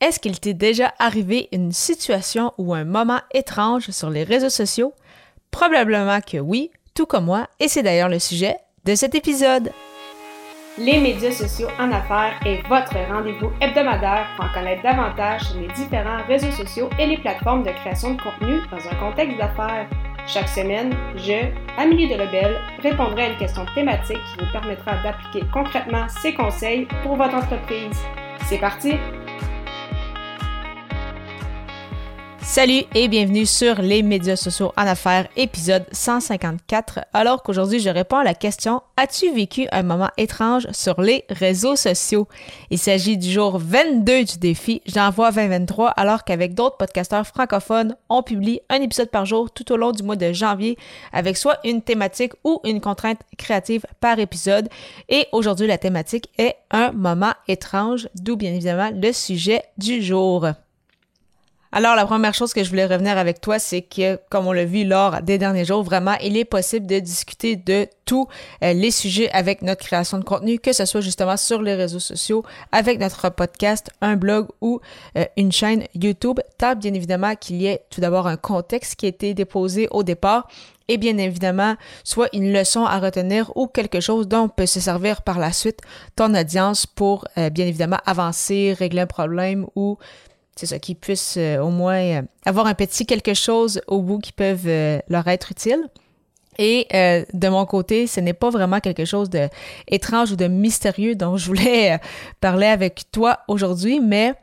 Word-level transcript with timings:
Est-ce 0.00 0.20
qu'il 0.20 0.38
t'est 0.38 0.54
déjà 0.54 0.94
arrivé 1.00 1.48
une 1.50 1.72
situation 1.72 2.52
ou 2.56 2.72
un 2.72 2.84
moment 2.84 3.20
étrange 3.34 3.90
sur 3.90 4.10
les 4.10 4.22
réseaux 4.22 4.48
sociaux? 4.48 4.92
Probablement 5.50 6.20
que 6.20 6.38
oui, 6.38 6.70
tout 6.94 7.06
comme 7.06 7.24
moi, 7.24 7.48
et 7.58 7.66
c'est 7.66 7.82
d'ailleurs 7.82 8.08
le 8.08 8.20
sujet 8.20 8.56
de 8.84 8.94
cet 8.94 9.16
épisode. 9.16 9.72
Les 10.78 11.00
médias 11.00 11.32
sociaux 11.32 11.66
en 11.80 11.90
affaires 11.90 12.38
est 12.46 12.62
votre 12.68 12.94
rendez-vous 13.12 13.50
hebdomadaire 13.60 14.28
pour 14.36 14.44
en 14.44 14.52
connaître 14.54 14.84
davantage 14.84 15.42
sur 15.42 15.58
les 15.58 15.66
différents 15.68 16.24
réseaux 16.28 16.52
sociaux 16.52 16.88
et 17.00 17.06
les 17.06 17.18
plateformes 17.18 17.64
de 17.64 17.70
création 17.70 18.14
de 18.14 18.22
contenu 18.22 18.60
dans 18.70 18.88
un 18.88 18.94
contexte 19.00 19.36
d'affaires. 19.36 19.88
Chaque 20.28 20.48
semaine, 20.48 20.94
je, 21.16 21.50
Amélie 21.76 22.08
Delebel, 22.08 22.56
répondrai 22.84 23.22
à 23.22 23.32
une 23.32 23.38
question 23.38 23.66
thématique 23.74 24.16
qui 24.16 24.44
vous 24.44 24.52
permettra 24.52 25.02
d'appliquer 25.02 25.44
concrètement 25.52 26.06
ces 26.22 26.34
conseils 26.34 26.86
pour 27.02 27.16
votre 27.16 27.34
entreprise. 27.34 27.98
C'est 28.44 28.58
parti! 28.58 28.92
Salut 32.48 32.84
et 32.94 33.08
bienvenue 33.08 33.44
sur 33.44 33.74
les 33.82 34.02
médias 34.02 34.34
sociaux 34.34 34.72
en 34.78 34.86
affaires, 34.86 35.28
épisode 35.36 35.84
154. 35.92 37.00
Alors 37.12 37.42
qu'aujourd'hui, 37.42 37.78
je 37.78 37.90
réponds 37.90 38.16
à 38.16 38.24
la 38.24 38.32
question 38.32 38.80
As-tu 38.96 39.30
vécu 39.30 39.68
un 39.70 39.82
moment 39.82 40.08
étrange 40.16 40.66
sur 40.72 40.98
les 41.02 41.26
réseaux 41.28 41.76
sociaux? 41.76 42.26
Il 42.70 42.78
s'agit 42.78 43.18
du 43.18 43.30
jour 43.30 43.58
22 43.58 44.24
du 44.24 44.38
défi 44.38 44.80
J'envoie 44.86 45.30
2023, 45.30 45.90
alors 45.90 46.24
qu'avec 46.24 46.54
d'autres 46.54 46.78
podcasteurs 46.78 47.26
francophones, 47.26 47.96
on 48.08 48.22
publie 48.22 48.60
un 48.70 48.80
épisode 48.80 49.10
par 49.10 49.26
jour 49.26 49.50
tout 49.50 49.70
au 49.70 49.76
long 49.76 49.92
du 49.92 50.02
mois 50.02 50.16
de 50.16 50.32
janvier 50.32 50.78
avec 51.12 51.36
soit 51.36 51.58
une 51.64 51.82
thématique 51.82 52.32
ou 52.44 52.60
une 52.64 52.80
contrainte 52.80 53.20
créative 53.36 53.84
par 54.00 54.18
épisode. 54.18 54.70
Et 55.10 55.26
aujourd'hui, 55.32 55.66
la 55.66 55.76
thématique 55.76 56.30
est 56.38 56.56
un 56.70 56.92
moment 56.92 57.34
étrange, 57.46 58.08
d'où 58.14 58.36
bien 58.36 58.54
évidemment 58.54 58.90
le 58.90 59.12
sujet 59.12 59.62
du 59.76 60.02
jour. 60.02 60.46
Alors, 61.70 61.94
la 61.96 62.06
première 62.06 62.32
chose 62.32 62.54
que 62.54 62.64
je 62.64 62.70
voulais 62.70 62.86
revenir 62.86 63.18
avec 63.18 63.42
toi, 63.42 63.58
c'est 63.58 63.82
que, 63.82 64.18
comme 64.30 64.46
on 64.46 64.52
l'a 64.52 64.64
vu 64.64 64.84
lors 64.84 65.20
des 65.20 65.36
derniers 65.36 65.66
jours, 65.66 65.82
vraiment, 65.82 66.14
il 66.22 66.36
est 66.38 66.46
possible 66.46 66.86
de 66.86 66.98
discuter 66.98 67.56
de 67.56 67.86
tous 68.06 68.26
euh, 68.62 68.72
les 68.72 68.90
sujets 68.90 69.30
avec 69.32 69.60
notre 69.60 69.84
création 69.84 70.18
de 70.18 70.24
contenu, 70.24 70.58
que 70.58 70.72
ce 70.72 70.86
soit 70.86 71.02
justement 71.02 71.36
sur 71.36 71.60
les 71.60 71.74
réseaux 71.74 71.98
sociaux, 71.98 72.42
avec 72.72 72.98
notre 72.98 73.28
podcast, 73.28 73.90
un 74.00 74.16
blog 74.16 74.48
ou 74.62 74.80
euh, 75.18 75.26
une 75.36 75.52
chaîne 75.52 75.84
YouTube, 75.94 76.40
tant 76.56 76.74
bien 76.74 76.94
évidemment 76.94 77.34
qu'il 77.36 77.60
y 77.60 77.66
ait 77.66 77.82
tout 77.90 78.00
d'abord 78.00 78.26
un 78.26 78.38
contexte 78.38 78.96
qui 78.96 79.04
a 79.04 79.10
été 79.10 79.34
déposé 79.34 79.88
au 79.90 80.02
départ 80.02 80.48
et 80.88 80.96
bien 80.96 81.18
évidemment, 81.18 81.76
soit 82.02 82.30
une 82.32 82.50
leçon 82.50 82.86
à 82.86 82.98
retenir 82.98 83.52
ou 83.56 83.66
quelque 83.66 84.00
chose 84.00 84.26
dont 84.26 84.48
peut 84.48 84.64
se 84.64 84.80
servir 84.80 85.20
par 85.20 85.38
la 85.38 85.52
suite 85.52 85.80
ton 86.16 86.34
audience 86.34 86.86
pour 86.86 87.26
euh, 87.36 87.50
bien 87.50 87.66
évidemment 87.66 87.98
avancer, 88.06 88.74
régler 88.78 89.02
un 89.02 89.06
problème 89.06 89.66
ou 89.76 89.98
c'est 90.58 90.66
ça, 90.66 90.80
qu'ils 90.80 90.96
puissent 90.96 91.36
euh, 91.36 91.60
au 91.60 91.70
moins 91.70 92.00
euh, 92.00 92.22
avoir 92.44 92.66
un 92.66 92.74
petit 92.74 93.06
quelque 93.06 93.32
chose 93.32 93.80
au 93.86 94.02
bout 94.02 94.18
qui 94.18 94.32
peuvent 94.32 94.66
euh, 94.66 94.98
leur 95.08 95.28
être 95.28 95.52
utile. 95.52 95.88
Et 96.60 96.88
de 97.34 97.48
mon 97.48 97.64
côté, 97.66 98.08
ce 98.08 98.18
n'est 98.18 98.32
pas 98.32 98.50
vraiment 98.50 98.80
quelque 98.80 99.04
chose 99.04 99.30
de 99.30 99.48
étrange 99.86 100.32
ou 100.32 100.36
de 100.36 100.48
mystérieux 100.48 101.14
dont 101.14 101.36
je 101.36 101.46
voulais 101.46 102.00
parler 102.40 102.66
avec 102.66 103.04
toi 103.12 103.38
aujourd'hui, 103.46 104.00
mais 104.00 104.34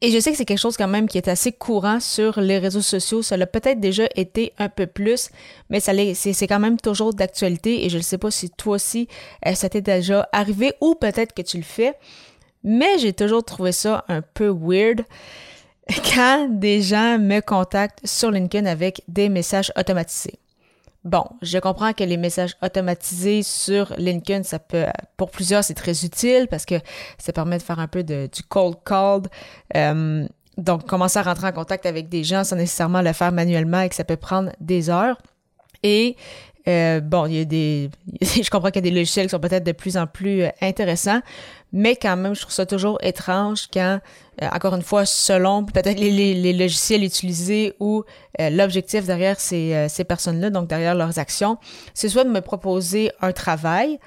et 0.00 0.10
je 0.10 0.18
sais 0.18 0.30
que 0.30 0.38
c'est 0.38 0.46
quelque 0.46 0.56
chose 0.56 0.78
quand 0.78 0.88
même 0.88 1.06
qui 1.06 1.18
est 1.18 1.28
assez 1.28 1.52
courant 1.52 2.00
sur 2.00 2.40
les 2.40 2.58
réseaux 2.58 2.80
sociaux. 2.80 3.20
Ça 3.20 3.36
l'a 3.36 3.46
peut-être 3.46 3.78
déjà 3.78 4.04
été 4.16 4.54
un 4.56 4.70
peu 4.70 4.86
plus, 4.86 5.28
mais 5.68 5.80
ça 5.80 5.92
c'est 6.14 6.46
quand 6.46 6.60
même 6.60 6.78
toujours 6.78 7.12
d'actualité. 7.12 7.84
Et 7.84 7.90
je 7.90 7.98
ne 7.98 8.02
sais 8.02 8.16
pas 8.16 8.30
si 8.30 8.48
toi 8.48 8.76
aussi 8.76 9.06
ça 9.52 9.68
t'est 9.68 9.82
déjà 9.82 10.26
arrivé 10.32 10.72
ou 10.80 10.94
peut-être 10.94 11.34
que 11.34 11.42
tu 11.42 11.58
le 11.58 11.62
fais. 11.62 11.92
Mais 12.64 12.98
j'ai 12.98 13.12
toujours 13.12 13.44
trouvé 13.44 13.72
ça 13.72 14.04
un 14.08 14.22
peu 14.22 14.48
weird 14.48 15.04
quand 16.14 16.48
des 16.50 16.82
gens 16.82 17.18
me 17.18 17.40
contactent 17.40 18.06
sur 18.06 18.30
LinkedIn 18.30 18.66
avec 18.66 19.02
des 19.06 19.28
messages 19.28 19.70
automatisés. 19.78 20.38
Bon, 21.04 21.24
je 21.42 21.58
comprends 21.58 21.92
que 21.92 22.02
les 22.02 22.16
messages 22.16 22.56
automatisés 22.62 23.42
sur 23.42 23.92
LinkedIn, 23.98 24.42
ça 24.42 24.58
peut, 24.58 24.86
pour 25.18 25.30
plusieurs, 25.30 25.62
c'est 25.62 25.74
très 25.74 26.04
utile 26.04 26.48
parce 26.50 26.64
que 26.64 26.76
ça 27.18 27.34
permet 27.34 27.58
de 27.58 27.62
faire 27.62 27.78
un 27.78 27.88
peu 27.88 28.02
de, 28.02 28.26
du 28.34 28.42
cold 28.42 28.76
call. 28.86 29.20
Euh, 29.76 30.26
donc, 30.56 30.86
commencer 30.86 31.18
à 31.18 31.22
rentrer 31.22 31.48
en 31.48 31.52
contact 31.52 31.84
avec 31.84 32.08
des 32.08 32.24
gens 32.24 32.42
sans 32.42 32.56
nécessairement 32.56 33.02
le 33.02 33.12
faire 33.12 33.32
manuellement 33.32 33.80
et 33.82 33.90
que 33.90 33.94
ça 33.94 34.04
peut 34.04 34.16
prendre 34.16 34.52
des 34.60 34.88
heures. 34.88 35.18
Et 35.82 36.16
euh, 36.66 37.00
bon, 37.00 37.26
il 37.26 37.34
y 37.34 37.40
a 37.40 37.44
des. 37.44 37.90
Je 38.22 38.48
comprends 38.48 38.70
qu'il 38.70 38.84
y 38.84 38.88
a 38.88 38.90
des 38.90 38.96
logiciels 38.96 39.26
qui 39.26 39.30
sont 39.30 39.40
peut-être 39.40 39.64
de 39.64 39.72
plus 39.72 39.96
en 39.96 40.06
plus 40.06 40.42
euh, 40.42 40.48
intéressants, 40.62 41.20
mais 41.72 41.96
quand 41.96 42.16
même, 42.16 42.34
je 42.34 42.40
trouve 42.42 42.54
ça 42.54 42.66
toujours 42.66 42.98
étrange 43.02 43.68
quand, 43.72 44.00
euh, 44.42 44.48
encore 44.52 44.74
une 44.74 44.82
fois, 44.82 45.04
selon 45.04 45.64
peut-être 45.64 45.98
les, 45.98 46.52
logiciels 46.52 47.04
utilisés 47.04 47.74
ou 47.80 48.04
l'objectif 48.38 49.04
derrière 49.04 49.40
ces, 49.40 49.86
ces 49.88 50.04
personnes-là, 50.04 50.50
donc 50.50 50.68
derrière 50.68 50.94
leurs 50.94 51.18
actions, 51.18 51.58
c'est 51.92 52.08
soit 52.08 52.24
de 52.24 52.30
me 52.30 52.40
proposer 52.40 53.10
un 53.20 53.32
travail, 53.32 53.98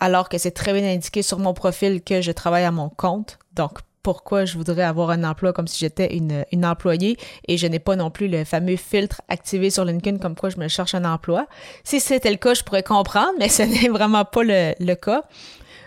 alors 0.00 0.28
que 0.28 0.38
c'est 0.38 0.50
très 0.50 0.72
bien 0.72 0.84
indiqué 0.84 1.22
sur 1.22 1.38
mon 1.38 1.54
profil 1.54 2.02
que 2.02 2.20
je 2.20 2.30
travaille 2.30 2.64
à 2.64 2.70
mon 2.70 2.90
compte. 2.90 3.38
Donc, 3.54 3.78
pourquoi 4.08 4.46
je 4.46 4.56
voudrais 4.56 4.84
avoir 4.84 5.10
un 5.10 5.22
emploi 5.22 5.52
comme 5.52 5.66
si 5.68 5.80
j'étais 5.80 6.16
une, 6.16 6.64
employée 6.64 7.18
et 7.46 7.58
je 7.58 7.66
n'ai 7.66 7.78
pas 7.78 7.94
non 7.94 8.10
plus 8.10 8.26
le 8.26 8.44
fameux 8.44 8.76
filtre 8.76 9.20
activé 9.28 9.68
sur 9.68 9.84
LinkedIn 9.84 10.16
comme 10.16 10.34
quoi 10.34 10.48
je 10.48 10.56
me 10.56 10.66
cherche 10.66 10.94
un 10.94 11.04
emploi. 11.04 11.46
Si 11.84 12.00
c'était 12.00 12.30
le 12.30 12.38
cas, 12.38 12.54
je 12.54 12.62
pourrais 12.62 12.82
comprendre, 12.82 13.34
mais 13.38 13.50
ce 13.50 13.62
n'est 13.64 13.90
vraiment 13.90 14.24
pas 14.24 14.44
le, 14.44 14.94
cas. 14.94 15.24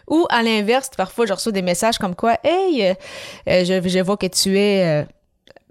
Ou 0.08 0.28
à 0.30 0.44
l'inverse, 0.44 0.92
parfois 0.96 1.26
je 1.26 1.34
reçois 1.34 1.52
des 1.52 1.64
messages 1.64 1.98
comme 1.98 2.14
quoi 2.14 2.38
Hey, 2.44 2.86
euh, 2.86 2.94
euh, 3.50 3.66
je, 3.66 3.90
je, 3.90 4.00
vois 4.04 4.18
que 4.18 4.28
tu 4.28 4.56
es 4.56 4.86
euh, 4.86 5.04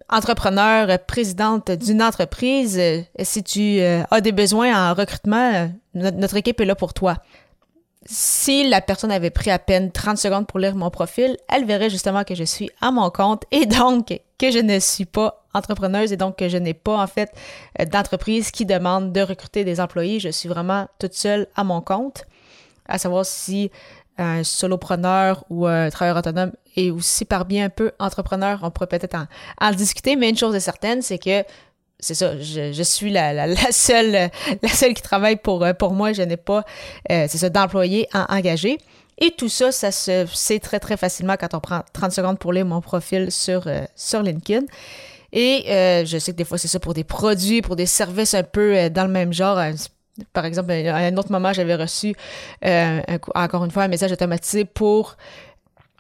entrepreneur, 0.09 0.99
présidente 1.07 1.71
d'une 1.71 2.03
entreprise. 2.03 2.83
si 3.23 3.45
tu 3.45 3.81
as 3.81 4.21
des 4.21 4.33
besoins 4.33 4.91
en 4.91 4.93
recrutement, 4.95 5.71
notre 5.95 6.37
équipe 6.37 6.61
est 6.61 6.65
là 6.65 6.75
pour 6.75 6.95
toi 6.95 7.19
si 8.07 8.69
la 8.69 8.81
personne 8.81 9.13
avait 9.13 9.31
pris 9.31 9.51
à 9.51 9.59
peine 9.59 9.93
30 9.93 10.17
secondes 10.17 10.47
pour 10.47 10.59
lire 10.59 10.75
mon 10.75 10.91
profil, 10.91 11.37
elle 11.49 11.67
verrait 11.67 11.91
justement 11.91 12.25
que 12.25 12.35
je 12.35 12.45
suis 12.45 12.71
à 12.81 12.91
mon 12.91 13.11
compte 13.11 13.45
et 13.51 13.67
donc 13.67 14.21
que 14.39 14.51
je 14.51 14.59
ne 14.59 14.79
suis 14.79 15.05
pas 15.05 15.45
entrepreneuse 15.53 16.13
et 16.13 16.17
donc 16.17 16.37
que 16.37 16.49
je 16.49 16.57
n'ai 16.57 16.75
pas 16.75 16.97
en 16.97 17.07
fait 17.07 17.31
d'entreprise 17.91 18.51
qui 18.51 18.65
demande 18.65 19.13
de 19.13 19.21
recruter 19.21 19.65
des 19.65 19.81
employés. 19.81 20.19
Je 20.19 20.31
suis 20.31 20.49
vraiment 20.49 20.89
toute 20.99 21.13
seule 21.15 21.47
à 21.57 21.65
mon 21.65 21.83
compte. 21.83 22.25
À 22.87 22.99
savoir 22.99 23.27
si 23.27 23.71
un 24.17 24.45
solopreneur 24.45 25.45
ou 25.51 25.67
un 25.67 25.91
travailleur 25.91 26.19
autonome 26.19 26.53
est 26.77 26.91
aussi 26.91 27.25
par 27.25 27.45
bien 27.45 27.67
un 27.67 27.71
peu 27.71 27.93
entrepreneur, 27.99 28.61
on 28.63 28.71
pourrait 28.71 28.87
peut-être 28.87 29.15
en, 29.15 29.27
en 29.61 29.71
discuter, 29.73 30.17
mais 30.17 30.31
une 30.31 30.37
chose 30.37 30.55
est 30.55 30.61
certaine, 30.61 31.03
c'est 31.03 31.19
que 31.19 31.45
c'est 32.01 32.15
ça, 32.15 32.39
je, 32.39 32.83
suis 32.83 33.11
la, 33.11 33.33
la, 33.47 33.73
seule 33.73 34.31
la 34.63 34.69
seule 34.69 34.95
qui 34.95 35.03
travaille 35.03 35.37
pour, 35.37 35.63
euh, 35.65 35.73
pour 35.73 35.93
moi. 35.93 36.13
Je 36.13 36.23
n'ai 36.23 36.37
pas, 36.37 36.65
euh, 37.11 37.27
c'est 37.29 37.39
ça, 37.39 37.51
d'employés 37.51 38.09
engagés. 38.13 38.79
Et 39.19 39.33
tout 39.33 39.51
ça, 39.51 39.71
ça 39.71 39.93
se 39.93 40.27
sait 40.33 40.59
très, 40.61 40.81
très 40.81 40.97
facilement 40.97 41.37
quand 41.39 41.53
on 41.55 41.61
prend 41.61 41.83
30 41.93 42.11
secondes 42.11 42.39
pour 42.39 42.55
lire 42.55 42.65
mon 42.65 42.81
profil 42.81 43.31
sur, 43.31 43.67
euh, 43.67 43.83
sur 43.95 44.23
LinkedIn. 44.23 44.65
Et 45.33 45.65
je 46.07 46.19
sais 46.19 46.33
que 46.33 46.37
des 46.39 46.45
fois, 46.45 46.59
c'est 46.59 46.69
ça 46.69 46.81
pour 46.81 46.95
des 46.95 47.05
produits, 47.05 47.63
pour 47.63 47.77
des 47.77 47.87
services 47.87 48.35
un 48.35 48.43
peu 48.43 48.91
dans 48.91 49.05
le 49.05 49.11
même 49.11 49.33
genre. 49.33 49.61
Par 50.33 50.45
exemple, 50.45 50.73
à 50.73 50.97
un 50.97 51.17
autre 51.19 51.31
moment, 51.31 51.53
j'avais 51.53 51.77
reçu, 51.77 52.17
encore 53.35 53.65
une 53.65 53.71
fois, 53.71 53.85
un 53.85 53.89
message 53.89 54.11
automatisé 54.11 54.65
pour 54.65 55.17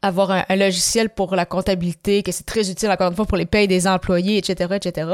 avoir 0.02 0.32
un, 0.32 0.44
un, 0.48 0.56
logiciel 0.56 1.10
pour 1.10 1.36
la 1.36 1.46
comptabilité, 1.46 2.24
que 2.24 2.32
c'est 2.32 2.46
très 2.46 2.68
utile, 2.70 2.90
encore 2.90 3.10
une 3.10 3.14
fois, 3.14 3.26
pour 3.26 3.36
les 3.36 3.46
payes 3.46 3.68
des 3.68 3.86
employés, 3.86 4.38
etc., 4.38 4.74
etc. 4.74 5.06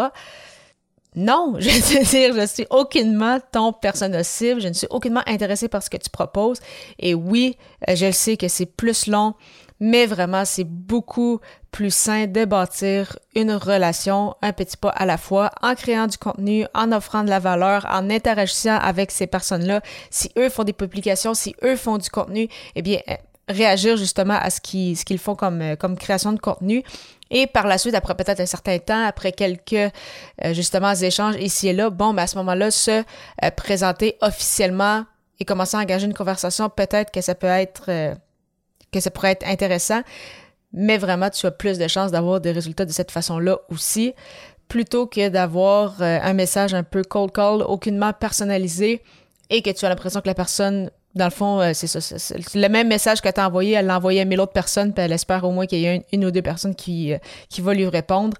Non, 1.16 1.54
je 1.58 1.70
veux 1.70 2.04
dire, 2.04 2.34
je 2.34 2.46
suis 2.46 2.66
aucunement 2.70 3.38
ton 3.50 3.72
personnel 3.72 4.24
cible, 4.24 4.60
je 4.60 4.68
ne 4.68 4.74
suis 4.74 4.86
aucunement 4.90 5.22
intéressée 5.26 5.68
par 5.68 5.82
ce 5.82 5.90
que 5.90 5.96
tu 5.96 6.10
proposes. 6.10 6.60
Et 6.98 7.14
oui, 7.14 7.56
euh, 7.88 7.96
je 7.96 8.06
le 8.06 8.12
sais 8.12 8.36
que 8.36 8.48
c'est 8.48 8.66
plus 8.66 9.06
long, 9.06 9.34
mais 9.80 10.06
vraiment, 10.06 10.44
c'est 10.44 10.64
beaucoup 10.64 11.40
plus 11.70 11.92
sain 11.92 12.26
de 12.26 12.44
bâtir 12.46 13.18
une 13.34 13.52
relation 13.52 14.34
un 14.40 14.52
petit 14.52 14.78
pas 14.78 14.88
à 14.88 15.04
la 15.04 15.18
fois 15.18 15.50
en 15.60 15.74
créant 15.74 16.06
du 16.06 16.16
contenu, 16.16 16.64
en 16.74 16.90
offrant 16.92 17.22
de 17.22 17.28
la 17.28 17.38
valeur, 17.38 17.86
en 17.90 18.08
interagissant 18.08 18.78
avec 18.78 19.10
ces 19.10 19.26
personnes-là. 19.26 19.82
Si 20.10 20.30
eux 20.38 20.48
font 20.48 20.64
des 20.64 20.72
publications, 20.72 21.34
si 21.34 21.54
eux 21.62 21.76
font 21.76 21.98
du 21.98 22.08
contenu, 22.08 22.48
eh 22.76 22.82
bien, 22.82 23.00
euh, 23.10 23.14
réagir 23.48 23.96
justement 23.96 24.34
à 24.34 24.50
ce 24.50 24.60
qu'ils 24.60 25.18
font 25.18 25.34
comme, 25.34 25.62
euh, 25.62 25.76
comme 25.76 25.96
création 25.96 26.32
de 26.32 26.40
contenu. 26.40 26.82
Et 27.30 27.46
par 27.46 27.66
la 27.66 27.78
suite, 27.78 27.94
après 27.94 28.14
peut-être 28.14 28.40
un 28.40 28.46
certain 28.46 28.78
temps, 28.78 29.04
après 29.04 29.32
quelques 29.32 29.72
euh, 29.72 29.90
justement 30.52 30.92
échanges 30.92 31.36
ici 31.36 31.68
et 31.68 31.72
là, 31.72 31.90
bon, 31.90 32.14
ben 32.14 32.22
à 32.24 32.26
ce 32.26 32.36
moment-là, 32.38 32.70
se 32.70 32.90
euh, 32.90 33.50
présenter 33.56 34.16
officiellement 34.20 35.04
et 35.38 35.44
commencer 35.44 35.76
à 35.76 35.80
engager 35.80 36.06
une 36.06 36.14
conversation, 36.14 36.68
peut-être 36.68 37.10
que 37.10 37.20
ça 37.20 37.34
peut 37.34 37.46
être 37.46 38.14
que 38.90 39.00
ça 39.00 39.10
pourrait 39.10 39.32
être 39.32 39.46
intéressant, 39.46 40.00
mais 40.72 40.96
vraiment 40.96 41.28
tu 41.28 41.44
as 41.44 41.50
plus 41.50 41.76
de 41.78 41.86
chances 41.88 42.10
d'avoir 42.10 42.40
des 42.40 42.52
résultats 42.52 42.86
de 42.86 42.92
cette 42.92 43.10
façon-là 43.10 43.58
aussi, 43.68 44.14
plutôt 44.68 45.06
que 45.06 45.28
d'avoir 45.28 46.00
un 46.00 46.32
message 46.32 46.72
un 46.72 46.84
peu 46.84 47.02
cold 47.02 47.32
call, 47.32 47.60
aucunement 47.60 48.14
personnalisé, 48.14 49.02
et 49.50 49.62
que 49.62 49.70
tu 49.70 49.84
as 49.84 49.88
l'impression 49.88 50.20
que 50.20 50.28
la 50.28 50.34
personne 50.34 50.90
dans 51.16 51.24
le 51.24 51.30
fond, 51.30 51.60
euh, 51.60 51.72
c'est 51.72 51.86
ça. 51.86 52.00
C'est 52.00 52.54
le 52.54 52.68
même 52.68 52.88
message 52.88 53.22
que 53.22 53.28
tu 53.28 53.40
as 53.40 53.46
envoyé, 53.46 53.72
elle 53.72 53.86
l'a 53.86 53.96
envoyé 53.96 54.20
à 54.20 54.24
mille 54.24 54.40
autres 54.40 54.52
personnes, 54.52 54.92
puis 54.92 55.02
elle 55.02 55.12
espère 55.12 55.44
au 55.44 55.50
moins 55.50 55.66
qu'il 55.66 55.78
y 55.78 55.86
ait 55.86 56.04
une, 56.12 56.24
ou 56.26 56.30
deux 56.30 56.42
personnes 56.42 56.74
qui, 56.74 57.12
euh, 57.12 57.18
qui 57.48 57.62
vont 57.62 57.72
lui 57.72 57.88
répondre. 57.88 58.36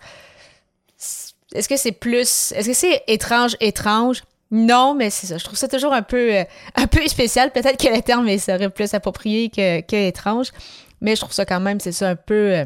Est-ce 1.55 1.69
que 1.69 1.77
c'est 1.77 1.93
plus. 1.93 2.53
Est-ce 2.53 2.69
que 2.69 2.75
c'est 2.75 3.03
étrange, 3.07 3.57
étrange? 3.61 4.23
Non, 4.51 4.95
mais 4.95 5.11
c'est 5.11 5.27
ça. 5.27 5.39
Je 5.39 5.45
trouve 5.45 5.59
ça 5.59 5.69
toujours 5.69 5.93
un 5.93 6.03
peu, 6.03 6.35
euh, 6.35 6.45
un 6.75 6.87
peu 6.87 7.07
spécial. 7.09 7.51
Peut-être 7.51 7.83
que 7.83 7.93
le 7.93 8.03
terme 8.03 8.29
serait 8.39 8.69
plus 8.69 8.93
approprié 8.95 9.49
que, 9.49 9.81
que 9.81 9.97
étrange. 9.97 10.53
Mais 11.01 11.17
je 11.17 11.23
trouve 11.23 11.33
ça 11.33 11.47
quand 11.47 11.61
même, 11.61 11.81
c'est 11.81 11.93
ça, 11.93 12.11
un 12.11 12.17
peu 12.17 12.65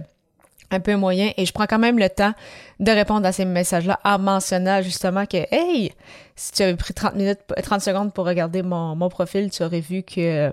un 0.70 0.80
peu 0.80 0.96
moyen 0.96 1.32
et 1.36 1.46
je 1.46 1.52
prends 1.52 1.66
quand 1.66 1.78
même 1.78 1.98
le 1.98 2.08
temps 2.08 2.32
de 2.78 2.90
répondre 2.90 3.26
à 3.26 3.32
ces 3.32 3.44
messages-là 3.44 4.00
en 4.04 4.18
mentionnant 4.18 4.82
justement 4.82 5.26
que 5.26 5.38
hey, 5.50 5.92
si 6.36 6.52
tu 6.52 6.62
avais 6.62 6.76
pris 6.76 6.94
30 6.94 7.14
minutes 7.14 7.40
30 7.62 7.80
secondes 7.80 8.12
pour 8.12 8.26
regarder 8.26 8.62
mon, 8.62 8.96
mon 8.96 9.08
profil, 9.08 9.50
tu 9.50 9.62
aurais 9.62 9.80
vu 9.80 10.02
que 10.02 10.52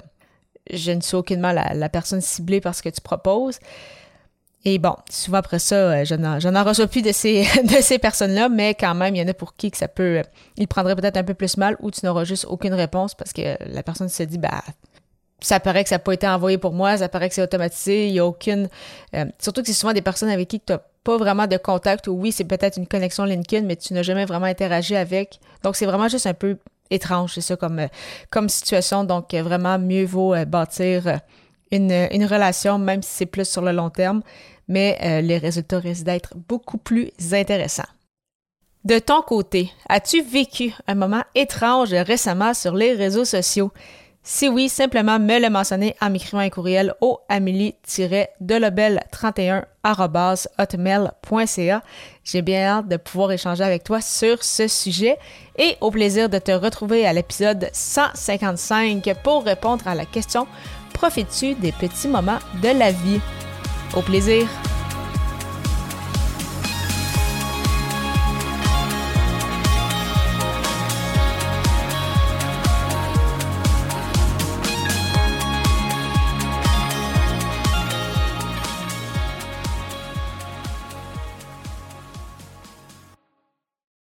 je 0.72 0.92
ne 0.92 1.02
suis 1.02 1.16
aucunement 1.16 1.52
la, 1.52 1.74
la 1.74 1.90
personne 1.90 2.22
ciblée 2.22 2.62
par 2.62 2.76
ce 2.76 2.82
que 2.82 2.90
tu 2.90 3.02
proposes. 3.02 3.60
Et 4.66 4.80
bon, 4.80 4.96
souvent 5.10 5.38
après 5.38 5.60
ça, 5.60 5.76
euh, 5.76 6.04
je 6.04 6.16
n'en 6.50 6.64
reçois 6.66 6.88
plus 6.88 7.02
de 7.02 7.14
ces, 7.14 7.44
de 7.64 7.82
ces 7.82 8.00
personnes-là, 8.00 8.50
mais 8.50 8.74
quand 8.74 8.96
même, 8.96 9.16
il 9.16 9.20
y 9.20 9.24
en 9.24 9.28
a 9.28 9.34
pour 9.34 9.56
qui 9.56 9.72
que 9.72 9.78
ça 9.78 9.88
peut, 9.88 10.22
il 10.58 10.68
prendrait 10.68 10.96
peut-être 10.96 11.16
un 11.16 11.24
peu 11.24 11.34
plus 11.34 11.56
mal 11.56 11.78
ou 11.80 11.90
tu 11.90 12.06
n'auras 12.06 12.26
juste 12.26 12.46
aucune 12.50 12.74
réponse 12.74 13.16
parce 13.16 13.32
que 13.32 13.56
la 13.66 13.82
personne 13.82 14.10
se 14.10 14.24
dit, 14.24 14.38
bah, 14.38 14.62
ça 15.40 15.60
paraît 15.60 15.84
que 15.84 15.90
ça 15.90 15.96
n'a 15.96 16.00
pas 16.00 16.14
été 16.14 16.28
envoyé 16.28 16.58
pour 16.58 16.74
moi, 16.74 16.98
ça 16.98 17.10
paraît 17.10 17.30
que 17.30 17.36
c'est 17.36 17.44
automatisé, 17.44 18.08
il 18.08 18.14
n'y 18.14 18.20
a 18.20 18.26
aucune... 18.26 18.70
Euh, 19.16 19.26
surtout 19.40 19.62
que 19.62 19.68
c'est 19.68 19.74
souvent 19.74 19.94
des 19.94 20.02
personnes 20.02 20.30
avec 20.30 20.48
qui 20.48 20.60
tu 20.60 20.74
n'as 20.74 20.80
pas 21.04 21.18
vraiment 21.18 21.48
de 21.48 21.58
contact, 21.58 22.08
ou 22.08 22.14
oui, 22.14 22.32
c'est 22.32 22.44
peut-être 22.44 22.78
une 22.78 22.88
connexion 22.88 23.24
LinkedIn, 23.24 23.66
mais 23.66 23.76
tu 23.76 23.94
n'as 23.94 24.02
jamais 24.02 24.26
vraiment 24.26 24.48
interagi 24.48 24.96
avec. 24.96 25.40
Donc, 25.64 25.76
c'est 25.76 25.86
vraiment 25.86 26.08
juste 26.08 26.26
un 26.26 26.34
peu 26.34 26.58
étrange, 26.90 27.36
c'est 27.36 27.42
ça, 27.42 27.56
comme, 27.56 27.80
euh, 27.80 27.88
comme 28.30 28.50
situation. 28.50 29.04
Donc, 29.04 29.34
euh, 29.34 29.44
vraiment, 29.44 29.78
mieux 29.78 30.06
vaut 30.06 30.36
bâtir 30.46 31.20
une, 31.72 32.08
une 32.12 32.26
relation, 32.26 32.80
même 32.80 33.04
si 33.04 33.12
c'est 33.12 33.26
plus 33.26 33.48
sur 33.48 33.62
le 33.62 33.72
long 33.74 33.90
terme, 33.90 34.22
mais 34.68 35.22
les 35.22 35.38
résultats 35.38 35.80
risquent 35.80 36.06
d'être 36.06 36.34
beaucoup 36.36 36.78
plus 36.78 37.12
intéressants. 37.32 37.88
De 38.84 39.00
ton 39.00 39.22
côté, 39.22 39.72
as-tu 39.90 40.22
vécu 40.22 40.74
un 40.88 40.96
moment 40.96 41.24
étrange 41.36 41.94
récemment 41.94 42.54
sur 42.54 42.74
les 42.74 42.94
réseaux 42.94 43.26
sociaux? 43.26 43.72
Si 44.30 44.50
oui, 44.50 44.68
simplement 44.68 45.20
me 45.20 45.40
le 45.40 45.50
mentionner 45.50 45.96
en 46.02 46.10
m'écrivant 46.10 46.40
un 46.40 46.50
courriel 46.50 46.94
au 47.00 47.22
amélie-delobel31 47.30 49.64
J'ai 52.26 52.42
bien 52.42 52.66
hâte 52.66 52.90
de 52.90 52.98
pouvoir 52.98 53.32
échanger 53.32 53.64
avec 53.64 53.86
toi 53.86 54.02
sur 54.02 54.44
ce 54.44 54.68
sujet 54.68 55.18
et 55.58 55.78
au 55.80 55.92
plaisir 55.92 56.28
de 56.28 56.40
te 56.40 56.52
retrouver 56.52 57.08
à 57.08 57.14
l'épisode 57.14 57.70
155 57.72 59.10
pour 59.24 59.46
répondre 59.46 59.88
à 59.88 59.96
la 59.96 60.04
question 60.04 60.46
Profites-tu 60.92 61.54
des 61.54 61.72
petits 61.72 62.10
moments 62.10 62.40
de 62.62 62.78
la 62.78 62.92
vie? 62.92 63.22
Au 63.96 64.02
plaisir! 64.02 64.46